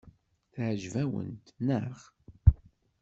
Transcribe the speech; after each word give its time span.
Teɛjeb-awent, 0.53 1.45
naɣ? 1.67 1.97